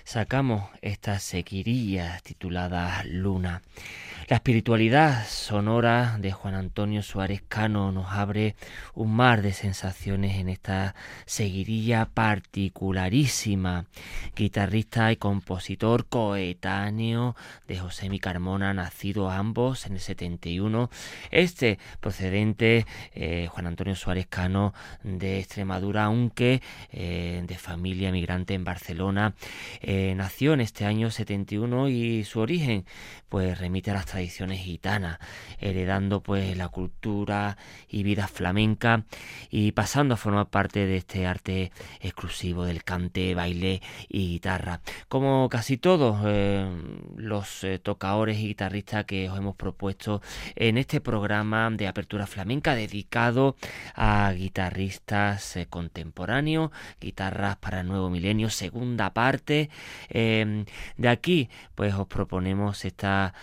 sacamos 0.05 0.70
esta 0.80 1.18
seguirilla 1.18 2.20
titulada 2.22 3.03
Luna. 3.05 3.62
La 4.32 4.36
espiritualidad 4.36 5.26
sonora 5.28 6.16
de 6.18 6.32
Juan 6.32 6.54
Antonio 6.54 7.02
Suárez 7.02 7.42
Cano 7.46 7.92
nos 7.92 8.12
abre 8.12 8.56
un 8.94 9.14
mar 9.14 9.42
de 9.42 9.52
sensaciones 9.52 10.36
en 10.36 10.48
esta 10.48 10.94
seguirilla 11.26 12.06
particularísima. 12.06 13.84
Guitarrista 14.34 15.12
y 15.12 15.16
compositor 15.16 16.06
coetáneo 16.06 17.36
de 17.68 17.78
José 17.78 18.08
Mi 18.08 18.20
Carmona, 18.20 18.72
nacido 18.72 19.30
ambos 19.30 19.84
en 19.84 19.92
el 19.92 20.00
71. 20.00 20.88
Este 21.30 21.78
procedente, 22.00 22.86
eh, 23.14 23.48
Juan 23.50 23.66
Antonio 23.66 23.94
Suárez 23.94 24.28
Cano, 24.30 24.72
de 25.02 25.40
Extremadura, 25.40 26.04
aunque 26.04 26.62
eh, 26.90 27.44
de 27.46 27.58
familia 27.58 28.10
migrante 28.10 28.54
en 28.54 28.64
Barcelona. 28.64 29.34
Eh, 29.82 30.14
nació 30.16 30.54
en 30.54 30.62
este 30.62 30.86
año 30.86 31.10
71 31.10 31.90
y 31.90 32.24
su 32.24 32.40
origen 32.40 32.86
pues 33.28 33.58
remite 33.58 33.90
a 33.90 33.94
las 33.94 34.06
tradiciones 34.06 34.21
gitanas, 34.28 35.18
heredando 35.58 36.22
pues 36.22 36.56
la 36.56 36.68
cultura 36.68 37.56
y 37.88 38.02
vida 38.02 38.28
flamenca 38.28 39.04
y 39.50 39.72
pasando 39.72 40.14
a 40.14 40.16
formar 40.16 40.48
parte 40.48 40.86
de 40.86 40.96
este 40.96 41.26
arte 41.26 41.72
exclusivo 42.00 42.64
del 42.64 42.84
cante, 42.84 43.34
baile 43.34 43.82
y 44.08 44.28
guitarra. 44.28 44.80
Como 45.08 45.48
casi 45.48 45.76
todos 45.76 46.20
eh, 46.24 46.68
los 47.16 47.64
eh, 47.64 47.78
tocadores 47.78 48.38
y 48.38 48.48
guitarristas 48.48 49.04
que 49.04 49.28
os 49.28 49.38
hemos 49.38 49.56
propuesto 49.56 50.22
en 50.56 50.78
este 50.78 51.00
programa 51.00 51.70
de 51.70 51.86
apertura 51.86 52.26
flamenca 52.26 52.74
dedicado 52.74 53.56
a 53.94 54.32
guitarristas 54.32 55.56
eh, 55.56 55.66
contemporáneos, 55.68 56.70
guitarras 57.00 57.56
para 57.56 57.80
el 57.80 57.88
nuevo 57.88 58.10
milenio, 58.10 58.50
segunda 58.50 59.12
parte. 59.12 59.70
de 60.10 61.08
aquí 61.08 61.48
pues 61.74 61.94
os 61.94 62.06
proponemos 62.06 62.84
esta 62.84 63.34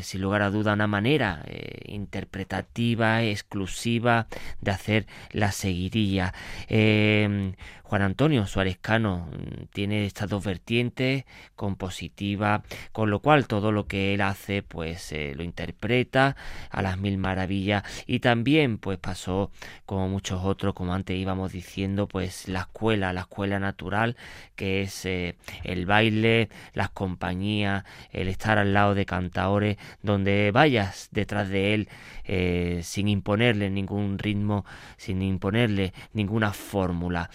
eh, 0.00 0.02
sin 0.02 0.22
lugar 0.22 0.42
a 0.42 0.50
duda, 0.50 0.72
una 0.72 0.86
manera 0.86 1.42
eh, 1.46 1.82
interpretativa, 1.86 3.22
exclusiva 3.22 4.26
de 4.60 4.70
hacer 4.70 5.06
la 5.32 5.52
seguidilla. 5.52 6.32
Eh, 6.68 7.54
Juan 7.90 8.02
Antonio 8.02 8.46
Suárez 8.46 8.78
Cano 8.80 9.26
mm, 9.32 9.64
tiene 9.72 10.06
estas 10.06 10.28
dos 10.28 10.44
vertientes, 10.44 11.24
compositiva, 11.56 12.62
con 12.92 13.10
lo 13.10 13.18
cual 13.18 13.48
todo 13.48 13.72
lo 13.72 13.88
que 13.88 14.14
él 14.14 14.20
hace 14.20 14.62
pues 14.62 15.10
eh, 15.10 15.32
lo 15.34 15.42
interpreta 15.42 16.36
a 16.70 16.82
las 16.82 16.98
mil 16.98 17.18
maravillas. 17.18 17.82
Y 18.06 18.20
también 18.20 18.78
pues 18.78 18.98
pasó 18.98 19.50
como 19.86 20.08
muchos 20.08 20.44
otros, 20.44 20.72
como 20.72 20.94
antes 20.94 21.16
íbamos 21.16 21.50
diciendo, 21.50 22.06
pues 22.06 22.46
la 22.46 22.60
escuela, 22.60 23.12
la 23.12 23.22
escuela 23.22 23.58
natural 23.58 24.16
que 24.54 24.82
es 24.82 25.04
eh, 25.04 25.34
el 25.64 25.84
baile, 25.84 26.48
las 26.74 26.90
compañías, 26.90 27.82
el 28.12 28.28
estar 28.28 28.58
al 28.58 28.72
lado 28.72 28.94
de 28.94 29.04
cantaores, 29.04 29.78
donde 30.00 30.52
vayas 30.52 31.08
detrás 31.10 31.48
de 31.48 31.74
él 31.74 31.88
eh, 32.24 32.82
sin 32.84 33.08
imponerle 33.08 33.68
ningún 33.68 34.16
ritmo, 34.18 34.64
sin 34.96 35.22
imponerle 35.22 35.92
ninguna 36.12 36.52
fórmula 36.52 37.30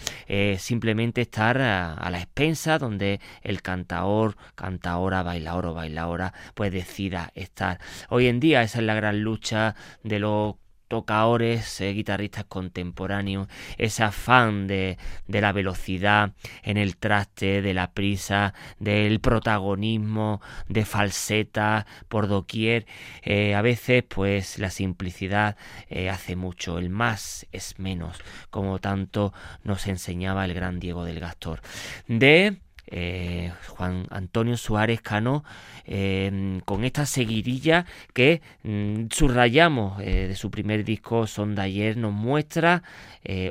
simplemente 0.58 1.22
estar 1.22 1.60
a, 1.60 2.10
la 2.10 2.18
expensa 2.18 2.78
donde 2.78 3.20
el 3.42 3.62
cantaor, 3.62 4.36
cantaora, 4.54 5.22
bailaor 5.22 5.66
o 5.66 5.74
bailaora 5.74 6.32
pues 6.54 6.72
decida 6.72 7.30
estar. 7.34 7.80
Hoy 8.08 8.26
en 8.28 8.40
día 8.40 8.62
esa 8.62 8.78
es 8.78 8.84
la 8.84 8.94
gran 8.94 9.20
lucha 9.20 9.74
de 10.02 10.18
los 10.18 10.54
tocadores, 10.88 11.80
eh, 11.80 11.92
guitarristas 11.92 12.44
contemporáneos, 12.44 13.48
ese 13.78 14.02
afán 14.02 14.66
de, 14.66 14.98
de, 15.26 15.40
la 15.40 15.52
velocidad 15.52 16.32
en 16.62 16.76
el 16.76 16.96
traste, 16.96 17.62
de 17.62 17.74
la 17.74 17.92
prisa, 17.92 18.54
del 18.78 19.20
protagonismo, 19.20 20.40
de 20.68 20.84
falseta 20.84 21.86
por 22.08 22.28
doquier. 22.28 22.86
Eh, 23.22 23.54
a 23.54 23.62
veces, 23.62 24.04
pues, 24.08 24.58
la 24.58 24.70
simplicidad 24.70 25.56
eh, 25.88 26.10
hace 26.10 26.36
mucho, 26.36 26.78
el 26.78 26.90
más 26.90 27.46
es 27.52 27.78
menos, 27.78 28.18
como 28.50 28.78
tanto 28.78 29.32
nos 29.64 29.86
enseñaba 29.86 30.44
el 30.44 30.54
gran 30.54 30.80
Diego 30.80 31.04
del 31.04 31.20
Gastor. 31.20 31.60
De 32.06 32.58
eh, 32.86 33.52
Juan 33.68 34.06
Antonio 34.10 34.56
Suárez 34.56 35.00
Cano, 35.00 35.44
eh, 35.84 36.60
con 36.64 36.84
esta 36.84 37.06
seguidilla 37.06 37.86
que 38.12 38.42
mm, 38.62 39.06
subrayamos 39.10 40.00
eh, 40.00 40.28
de 40.28 40.34
su 40.34 40.50
primer 40.50 40.84
disco 40.84 41.26
Son 41.26 41.58
ayer, 41.58 41.96
nos 41.96 42.12
muestra 42.12 42.82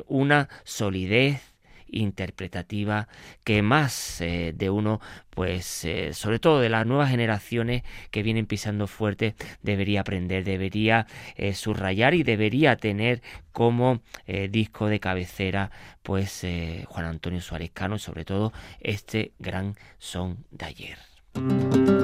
una 0.08 0.48
solidez 0.64 1.55
interpretativa 1.88 3.08
que 3.44 3.62
más 3.62 4.20
eh, 4.20 4.52
de 4.54 4.70
uno, 4.70 5.00
pues 5.30 5.84
eh, 5.84 6.12
sobre 6.12 6.38
todo 6.38 6.60
de 6.60 6.68
las 6.68 6.86
nuevas 6.86 7.10
generaciones 7.10 7.82
que 8.10 8.22
vienen 8.22 8.46
pisando 8.46 8.86
fuerte, 8.86 9.34
debería 9.62 10.00
aprender, 10.00 10.44
debería 10.44 11.06
eh, 11.36 11.54
subrayar 11.54 12.14
y 12.14 12.22
debería 12.22 12.76
tener 12.76 13.22
como 13.52 14.02
disco 14.50 14.88
de 14.88 15.00
cabecera, 15.00 15.70
pues 16.02 16.44
Juan 16.88 17.06
Antonio 17.06 17.40
Suárez 17.40 17.70
Cano 17.72 17.96
y 17.96 17.98
sobre 17.98 18.26
todo 18.26 18.52
este 18.80 19.32
gran 19.38 19.76
son 19.98 20.44
de 20.50 20.66
ayer. 20.66 21.95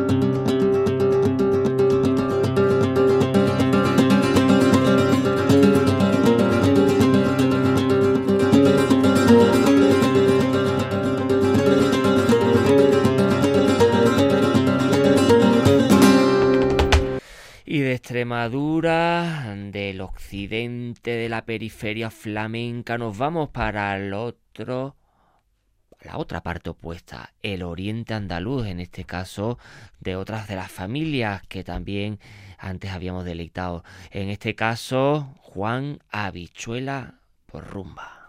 Extremadura, 18.13 19.55
del 19.73 20.03
occidente 20.03 21.13
de 21.13 21.31
la 21.31 21.47
periferia 21.47 22.11
flamenca, 22.11 22.99
nos 22.99 23.17
vamos 23.17 23.49
para 23.49 23.97
el 23.97 24.13
otro, 24.13 24.97
la 26.03 26.19
otra 26.19 26.43
parte 26.43 26.69
opuesta, 26.69 27.33
el 27.41 27.63
oriente 27.63 28.13
andaluz, 28.13 28.67
en 28.67 28.81
este 28.81 29.05
caso 29.05 29.59
de 29.99 30.17
otras 30.17 30.47
de 30.47 30.57
las 30.57 30.71
familias 30.71 31.41
que 31.49 31.65
también 31.65 32.21
antes 32.59 32.91
habíamos 32.91 33.25
deleitado. 33.25 33.83
En 34.11 34.29
este 34.29 34.55
caso, 34.55 35.33
Juan 35.41 36.01
Habichuela 36.11 37.15
por 37.47 37.67
rumba. 37.67 38.22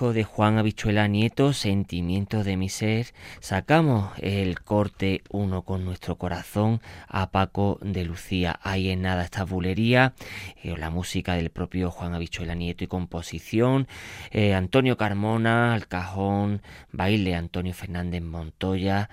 De 0.00 0.24
Juan 0.24 0.56
Habichuela 0.56 1.08
Nieto, 1.08 1.52
Sentimientos 1.52 2.46
de 2.46 2.56
mi 2.56 2.70
ser, 2.70 3.08
sacamos 3.40 4.10
el 4.18 4.62
corte 4.62 5.22
uno 5.28 5.62
con 5.62 5.84
nuestro 5.84 6.16
corazón 6.16 6.80
a 7.06 7.30
Paco 7.30 7.78
de 7.82 8.04
Lucía. 8.04 8.58
Ahí 8.62 8.88
en 8.88 9.02
nada 9.02 9.24
esta 9.24 9.44
bulería, 9.44 10.14
eh, 10.62 10.74
la 10.78 10.88
música 10.88 11.34
del 11.34 11.50
propio 11.50 11.90
Juan 11.90 12.14
Habichuela 12.14 12.54
Nieto 12.54 12.82
y 12.82 12.86
composición, 12.86 13.88
eh, 14.30 14.54
Antonio 14.54 14.96
Carmona, 14.96 15.74
al 15.74 15.86
cajón, 15.86 16.62
baile 16.92 17.34
Antonio 17.34 17.74
Fernández 17.74 18.22
Montoya, 18.22 19.10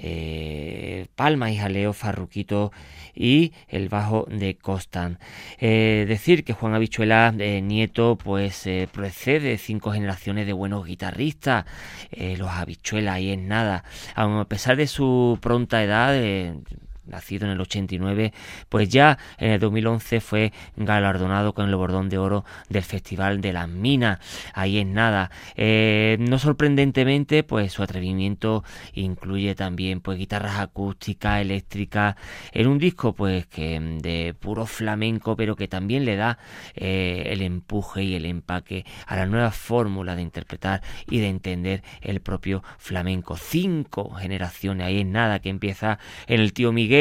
eh, 0.00 1.08
Palma 1.16 1.50
y 1.50 1.56
Jaleo 1.56 1.92
Farruquito 1.92 2.70
y 3.18 3.52
el 3.68 3.88
bajo 3.88 4.26
de 4.30 4.56
Costan. 4.56 5.18
Eh, 5.58 6.06
decir 6.08 6.44
que 6.44 6.52
Juan 6.52 6.74
Habichuela 6.74 7.34
eh, 7.38 7.60
Nieto 7.60 8.16
pues 8.16 8.68
procede 8.92 9.50
de 9.50 9.58
cinco 9.58 9.92
generaciones 9.92 10.46
de 10.46 10.52
buenos 10.52 10.86
guitarristas, 10.86 11.64
los 12.10 12.48
Habichuelas 12.48 13.16
ahí 13.16 13.30
es 13.32 13.38
nada, 13.38 13.84
a 14.14 14.44
pesar 14.44 14.76
de 14.76 14.86
su 14.86 15.38
pronta 15.40 15.82
edad, 15.82 16.14
nacido 17.08 17.46
en 17.46 17.52
el 17.52 17.60
89, 17.60 18.32
pues 18.68 18.88
ya 18.88 19.18
en 19.38 19.52
el 19.52 19.60
2011 19.60 20.20
fue 20.20 20.52
galardonado 20.76 21.54
con 21.54 21.68
el 21.68 21.74
bordón 21.74 22.08
de 22.08 22.18
oro 22.18 22.44
del 22.68 22.82
Festival 22.82 23.40
de 23.40 23.52
las 23.52 23.68
Minas. 23.68 24.18
Ahí 24.54 24.78
es 24.78 24.86
nada. 24.86 25.30
Eh, 25.56 26.16
no 26.20 26.38
sorprendentemente, 26.38 27.42
pues 27.42 27.72
su 27.72 27.82
atrevimiento 27.82 28.64
incluye 28.94 29.54
también 29.54 30.00
pues 30.00 30.18
guitarras 30.18 30.58
acústicas, 30.58 31.40
eléctricas, 31.40 32.16
en 32.52 32.66
un 32.66 32.78
disco 32.78 33.14
pues 33.14 33.46
que 33.46 33.80
de 33.80 34.34
puro 34.38 34.66
flamenco, 34.66 35.36
pero 35.36 35.56
que 35.56 35.68
también 35.68 36.04
le 36.04 36.16
da 36.16 36.38
eh, 36.74 37.24
el 37.26 37.42
empuje 37.42 38.02
y 38.02 38.14
el 38.14 38.26
empaque 38.26 38.84
a 39.06 39.16
la 39.16 39.26
nueva 39.26 39.50
fórmula 39.50 40.14
de 40.16 40.22
interpretar 40.22 40.82
y 41.08 41.20
de 41.20 41.28
entender 41.28 41.82
el 42.02 42.20
propio 42.20 42.62
flamenco. 42.78 43.36
Cinco 43.36 44.10
generaciones, 44.10 44.86
ahí 44.86 45.00
es 45.00 45.06
nada, 45.06 45.40
que 45.40 45.48
empieza 45.48 45.98
en 46.26 46.40
el 46.40 46.52
tío 46.52 46.72
Miguel 46.72 46.97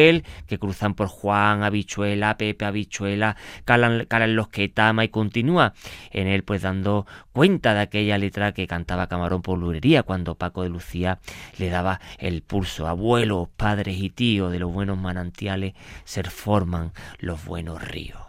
que 0.48 0.60
cruzan 0.60 0.94
por 0.94 1.08
Juan, 1.08 1.64
Habichuela, 1.64 2.38
Pepe, 2.38 2.66
Habichuela, 2.66 3.36
calan, 3.66 4.06
calan 4.06 4.36
los 4.36 4.50
que 4.50 4.70
tama 4.70 5.04
y 5.04 5.10
continúa 5.10 5.74
en 6.12 6.28
él 6.28 6.44
pues 6.44 6.62
dando 6.62 7.06
cuenta 7.32 7.74
de 7.74 7.82
aquella 7.82 8.18
letra 8.18 8.54
que 8.54 8.68
cantaba 8.68 9.08
Camarón 9.08 9.42
por 9.42 9.58
Lurería 9.58 10.04
cuando 10.04 10.36
Paco 10.36 10.64
de 10.64 10.70
Lucía 10.70 11.20
le 11.58 11.70
daba 11.70 12.00
el 12.20 12.42
pulso. 12.42 12.88
Abuelos, 12.88 13.50
padres 13.56 13.98
y 13.98 14.10
tíos 14.10 14.52
de 14.52 14.60
los 14.60 14.72
buenos 14.72 14.98
manantiales 14.98 15.74
se 16.04 16.24
forman 16.24 16.92
los 17.20 17.44
buenos 17.46 17.82
ríos. 17.82 18.20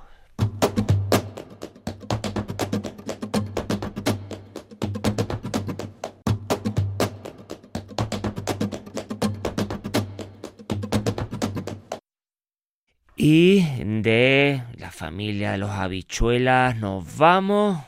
Y 13.20 13.62
de 13.82 14.62
la 14.76 14.92
familia 14.92 15.50
de 15.50 15.58
los 15.58 15.70
habichuelas 15.70 16.76
nos 16.76 17.16
vamos 17.16 17.82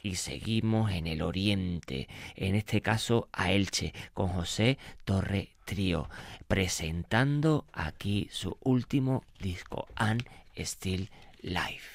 y 0.00 0.14
seguimos 0.14 0.92
en 0.92 1.08
el 1.08 1.22
oriente, 1.22 2.08
en 2.36 2.54
este 2.54 2.80
caso 2.80 3.28
a 3.32 3.50
Elche, 3.50 3.92
con 4.14 4.28
José 4.28 4.78
Torre 5.04 5.48
Trío, 5.64 6.08
presentando 6.46 7.64
aquí 7.72 8.28
su 8.30 8.58
último 8.62 9.24
disco, 9.40 9.88
And 9.96 10.24
Still 10.56 11.10
Life. 11.42 11.88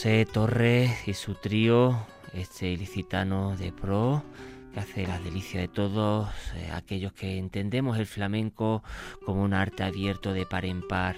José 0.00 0.24
Torres 0.24 1.06
y 1.08 1.12
su 1.12 1.34
trío, 1.34 2.06
este 2.32 2.70
ilicitano 2.70 3.54
de 3.58 3.70
pro, 3.70 4.24
que 4.72 4.80
hace 4.80 5.06
las 5.06 5.22
delicias 5.22 5.60
de 5.60 5.68
todos 5.68 6.30
eh, 6.54 6.70
aquellos 6.72 7.12
que 7.12 7.36
entendemos 7.36 7.98
el 7.98 8.06
flamenco 8.06 8.82
como 9.26 9.42
un 9.42 9.52
arte 9.52 9.82
abierto 9.82 10.32
de 10.32 10.46
par 10.46 10.64
en 10.64 10.88
par 10.88 11.16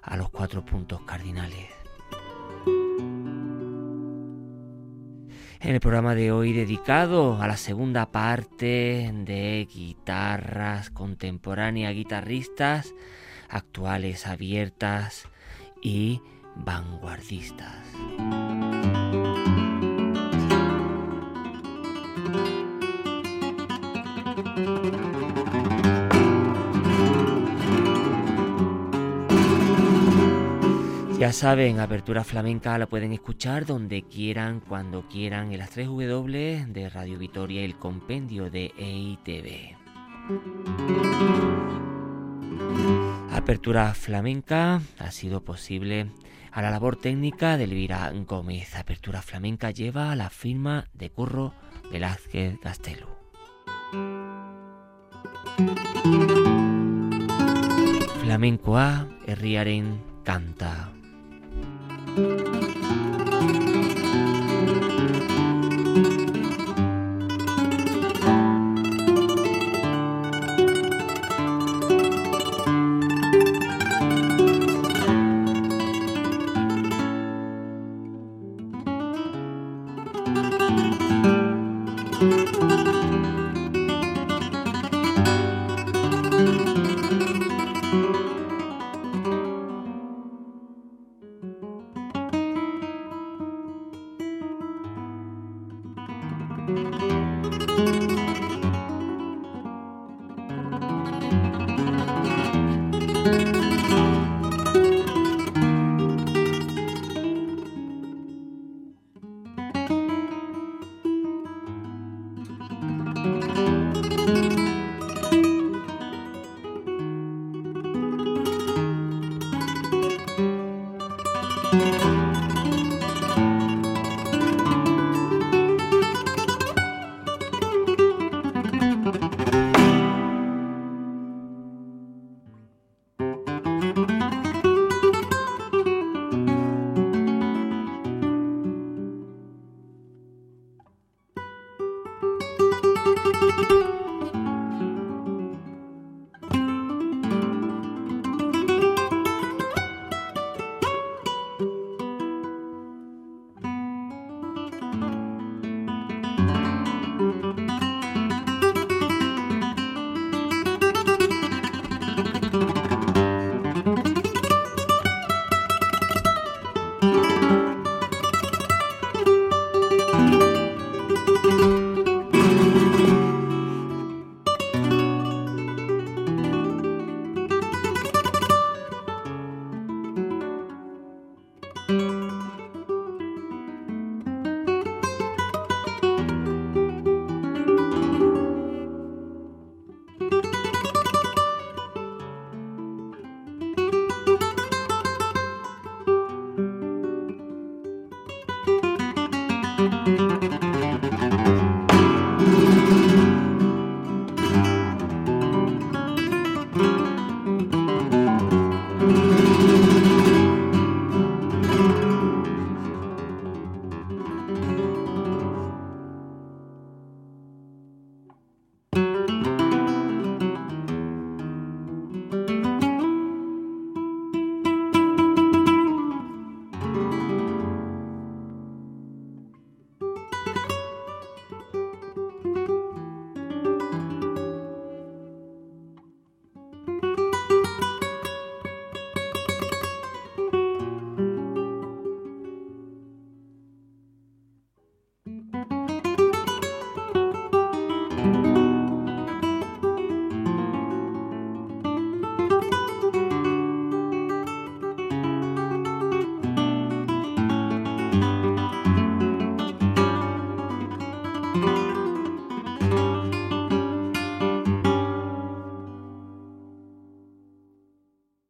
a 0.00 0.16
los 0.16 0.30
cuatro 0.30 0.64
puntos 0.64 1.00
cardinales. 1.00 1.70
En 5.58 5.74
el 5.74 5.80
programa 5.80 6.14
de 6.14 6.30
hoy 6.30 6.52
dedicado 6.52 7.42
a 7.42 7.48
la 7.48 7.56
segunda 7.56 8.12
parte 8.12 9.10
de 9.12 9.66
guitarras 9.68 10.90
contemporáneas, 10.90 11.92
guitarristas 11.94 12.94
actuales, 13.48 14.28
abiertas 14.28 15.26
y 15.82 16.20
vanguardistas. 16.56 17.74
Ya 31.18 31.32
saben, 31.32 31.80
Apertura 31.80 32.22
Flamenca 32.22 32.76
la 32.76 32.86
pueden 32.86 33.12
escuchar 33.12 33.64
donde 33.64 34.02
quieran, 34.02 34.60
cuando 34.60 35.08
quieran, 35.08 35.52
en 35.52 35.58
las 35.58 35.70
3 35.70 35.86
W 35.86 36.66
de 36.68 36.88
Radio 36.90 37.18
Vitoria 37.18 37.62
y 37.62 37.64
el 37.64 37.76
compendio 37.76 38.50
de 38.50 38.74
EITV. 38.76 39.76
Apertura 43.30 43.94
Flamenca 43.94 44.82
ha 44.98 45.10
sido 45.12 45.42
posible 45.42 46.10
a 46.54 46.62
la 46.62 46.70
labor 46.70 46.94
técnica 46.94 47.56
de 47.56 47.64
Elvira 47.64 48.12
Gómez. 48.14 48.76
Apertura 48.76 49.22
Flamenca 49.22 49.72
lleva 49.72 50.14
la 50.14 50.30
firma 50.30 50.86
de 50.94 51.10
Curro 51.10 51.52
Velázquez 51.90 52.56
Castelo. 52.60 53.08
Flamencoa 58.22 59.08
herriaren 59.26 60.00
canta. 60.22 60.92